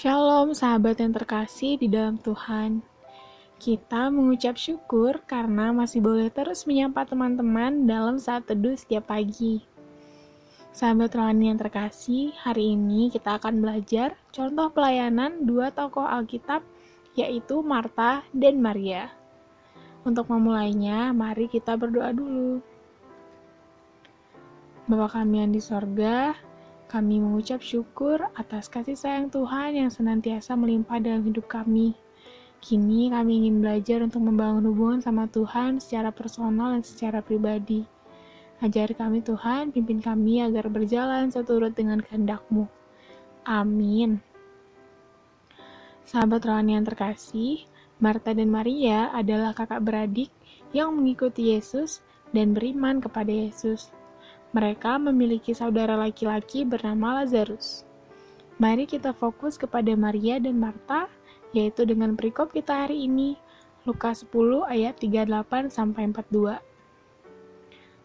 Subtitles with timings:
[0.00, 2.80] Shalom sahabat yang terkasih di dalam Tuhan.
[3.60, 9.60] Kita mengucap syukur karena masih boleh terus menyapa teman-teman dalam saat teduh setiap pagi.
[10.72, 16.64] Sahabat rohani yang terkasih, hari ini kita akan belajar contoh pelayanan dua tokoh Alkitab,
[17.12, 19.12] yaitu Marta dan Maria.
[20.08, 22.64] Untuk memulainya, mari kita berdoa dulu.
[24.88, 26.32] Bapa kami yang di sorga,
[26.90, 31.94] kami mengucap syukur atas kasih sayang Tuhan yang senantiasa melimpah dalam hidup kami.
[32.58, 37.86] Kini kami ingin belajar untuk membangun hubungan sama Tuhan secara personal dan secara pribadi.
[38.58, 42.66] Ajari kami Tuhan, pimpin kami agar berjalan seturut dengan kehendak-Mu.
[43.46, 44.18] Amin.
[46.04, 47.64] Sahabat rohani yang terkasih,
[48.02, 50.28] Marta dan Maria adalah kakak beradik
[50.74, 52.02] yang mengikuti Yesus
[52.34, 53.94] dan beriman kepada Yesus.
[54.50, 57.86] Mereka memiliki saudara laki-laki bernama Lazarus.
[58.58, 61.06] Mari kita fokus kepada Maria dan Marta,
[61.54, 63.38] yaitu dengan perikop kita hari ini,
[63.86, 66.58] Lukas 10 ayat 38 sampai 42.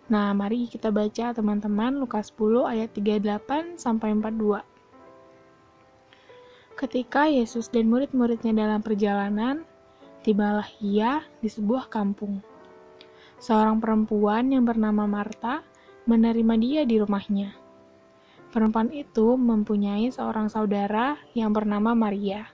[0.06, 4.62] Nah, mari kita baca teman-teman Lukas 10 ayat 38 sampai 42.
[6.78, 9.66] Ketika Yesus dan murid-muridnya dalam perjalanan,
[10.22, 12.38] tibalah ia di sebuah kampung.
[13.42, 15.66] Seorang perempuan yang bernama Marta
[16.06, 17.54] menerima dia di rumahnya.
[18.54, 22.48] Perempuan itu mempunyai seorang saudara yang bernama Maria.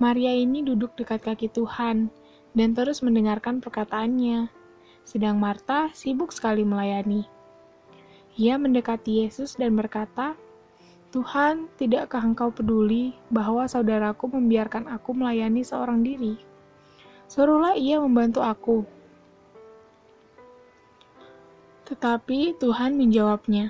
[0.00, 2.08] Maria ini duduk dekat kaki Tuhan
[2.56, 4.48] dan terus mendengarkan perkataannya,
[5.04, 7.28] sedang Marta sibuk sekali melayani.
[8.40, 10.32] Ia mendekati Yesus dan berkata,
[11.12, 16.40] Tuhan, tidakkah engkau peduli bahwa saudaraku membiarkan aku melayani seorang diri?
[17.28, 18.88] Suruhlah ia membantu aku.
[21.92, 23.68] Tetapi Tuhan menjawabnya,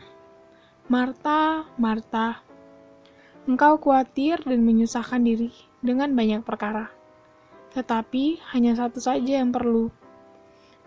[0.86, 2.38] Marta, Marta,
[3.50, 5.50] engkau khawatir dan menyusahkan diri
[5.82, 6.86] dengan banyak perkara.
[7.74, 9.90] Tetapi hanya satu saja yang perlu.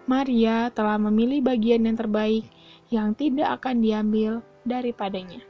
[0.08, 2.48] Maria telah memilih bagian yang terbaik
[2.88, 5.44] yang tidak akan diambil daripadanya.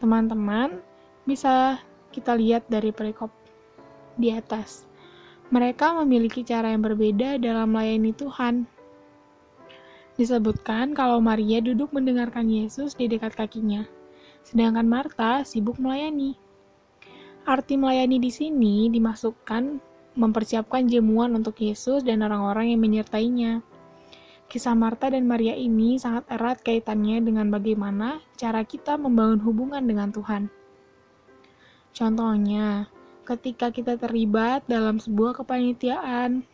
[0.00, 0.80] Teman-teman,
[1.28, 1.76] bisa
[2.08, 3.28] kita lihat dari perikop
[4.16, 4.88] di atas.
[5.52, 8.80] Mereka memiliki cara yang berbeda dalam melayani Tuhan
[10.22, 13.82] Disebutkan kalau Maria duduk mendengarkan Yesus di dekat kakinya,
[14.46, 16.38] sedangkan Marta sibuk melayani.
[17.42, 19.82] Arti melayani di sini dimasukkan
[20.14, 23.66] mempersiapkan jemuan untuk Yesus dan orang-orang yang menyertainya.
[24.46, 30.14] Kisah Marta dan Maria ini sangat erat kaitannya dengan bagaimana cara kita membangun hubungan dengan
[30.14, 30.46] Tuhan.
[31.90, 32.86] Contohnya,
[33.26, 36.46] ketika kita terlibat dalam sebuah kepanitiaan,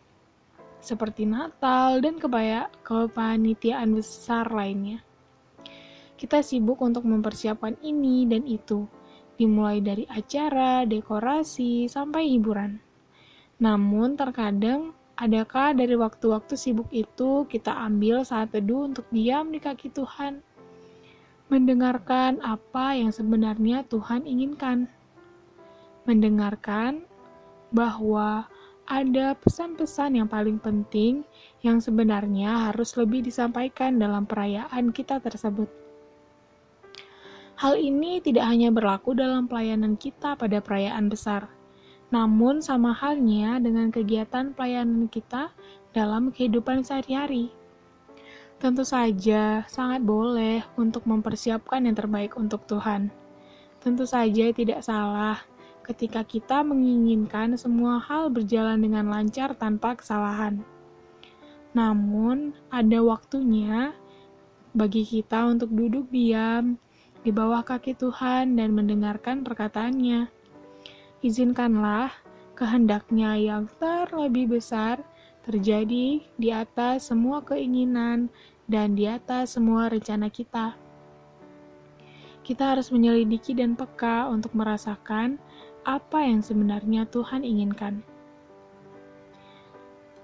[0.79, 5.03] seperti Natal dan kebaya kepanitiaan besar lainnya.
[6.19, 8.83] Kita sibuk untuk mempersiapkan ini dan itu,
[9.39, 12.83] dimulai dari acara, dekorasi, sampai hiburan.
[13.63, 19.91] Namun terkadang adakah dari waktu-waktu sibuk itu kita ambil saat teduh untuk diam di kaki
[19.91, 20.43] Tuhan,
[21.47, 24.91] mendengarkan apa yang sebenarnya Tuhan inginkan,
[26.03, 27.03] mendengarkan
[27.71, 28.47] bahwa
[28.89, 31.21] ada pesan-pesan yang paling penting
[31.61, 35.69] yang sebenarnya harus lebih disampaikan dalam perayaan kita tersebut.
[37.61, 41.53] Hal ini tidak hanya berlaku dalam pelayanan kita pada perayaan besar,
[42.09, 45.53] namun sama halnya dengan kegiatan pelayanan kita
[45.93, 47.53] dalam kehidupan sehari-hari.
[48.57, 53.13] Tentu saja, sangat boleh untuk mempersiapkan yang terbaik untuk Tuhan.
[53.79, 55.39] Tentu saja tidak salah
[55.89, 60.61] ketika kita menginginkan semua hal berjalan dengan lancar tanpa kesalahan.
[61.73, 63.97] Namun, ada waktunya
[64.77, 66.77] bagi kita untuk duduk diam
[67.25, 70.29] di bawah kaki Tuhan dan mendengarkan perkataannya.
[71.25, 72.13] Izinkanlah
[72.53, 75.01] kehendaknya yang terlebih besar
[75.41, 78.29] terjadi di atas semua keinginan
[78.69, 80.77] dan di atas semua rencana kita.
[82.45, 85.41] Kita harus menyelidiki dan peka untuk merasakan
[85.85, 88.03] apa yang sebenarnya Tuhan inginkan.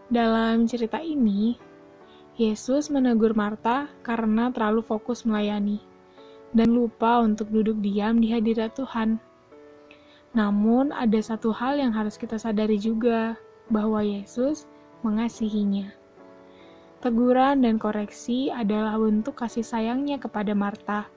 [0.08, 1.58] Dalam cerita ini,
[2.36, 5.80] Yesus menegur Marta karena terlalu fokus melayani
[6.56, 9.20] dan lupa untuk duduk diam di hadirat Tuhan.
[10.36, 13.40] Namun, ada satu hal yang harus kita sadari juga,
[13.72, 14.68] bahwa Yesus
[15.02, 15.90] mengasihinya.
[17.00, 21.08] Teguran dan koreksi adalah bentuk kasih sayangnya kepada Marta,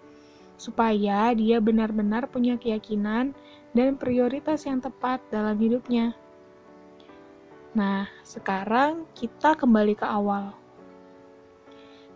[0.58, 3.32] supaya dia benar-benar punya keyakinan
[3.72, 6.12] dan prioritas yang tepat dalam hidupnya.
[7.72, 10.52] Nah, sekarang kita kembali ke awal.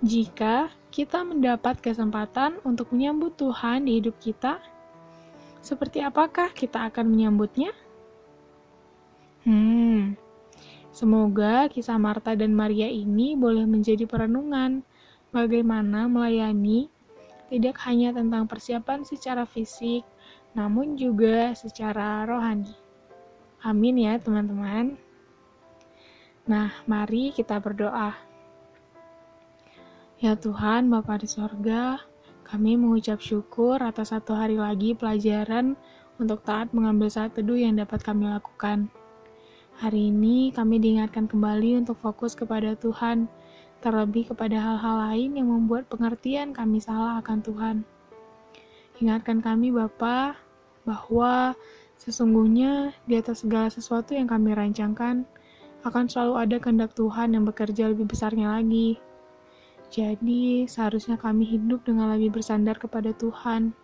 [0.03, 4.59] Jika kita mendapat kesempatan untuk menyambut Tuhan di hidup kita,
[5.63, 7.71] Seperti apakah kita akan menyambutnya?
[9.47, 10.19] Hmm,
[10.91, 14.83] semoga kisah Marta dan Maria ini boleh menjadi perenungan
[15.31, 16.91] bagaimana melayani
[17.53, 20.09] tidak hanya tentang persiapan secara fisik,
[20.57, 22.73] namun juga secara rohani.
[23.61, 24.97] Amin ya, teman-teman.
[26.49, 28.17] Nah, mari kita berdoa.
[30.17, 32.01] Ya Tuhan, Bapa di sorga,
[32.49, 35.77] kami mengucap syukur atas satu hari lagi pelajaran
[36.17, 38.89] untuk taat mengambil saat teduh yang dapat kami lakukan.
[39.77, 43.29] Hari ini kami diingatkan kembali untuk fokus kepada Tuhan,
[43.83, 47.77] terlebih kepada hal-hal lain yang membuat pengertian kami salah akan Tuhan.
[49.03, 50.39] Ingatkan kami Bapa
[50.87, 51.59] bahwa
[51.99, 55.27] sesungguhnya di atas segala sesuatu yang kami rancangkan
[55.83, 59.03] akan selalu ada kehendak Tuhan yang bekerja lebih besarnya lagi.
[59.93, 63.77] Jadi, seharusnya kami hidup dengan lebih bersandar kepada Tuhan.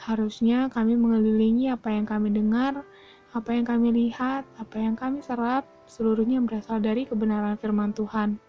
[0.00, 2.82] Harusnya kami mengelilingi apa yang kami dengar,
[3.30, 8.42] apa yang kami lihat, apa yang kami serap, seluruhnya berasal dari kebenaran firman Tuhan.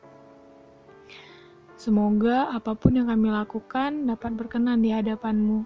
[1.78, 5.66] Semoga apa pun yang kami lakukan dapat berkenan di hadapan-Mu.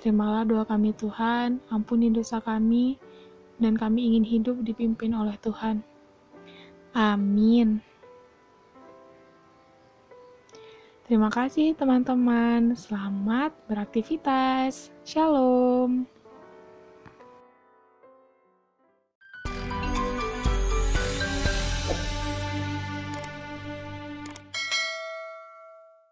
[0.00, 2.96] Terimalah doa kami Tuhan, ampuni dosa kami,
[3.60, 5.84] dan kami ingin hidup dipimpin oleh Tuhan.
[6.96, 7.84] Amin.
[11.04, 12.72] Terima kasih teman-teman.
[12.72, 14.88] Selamat beraktivitas.
[15.04, 16.19] Shalom.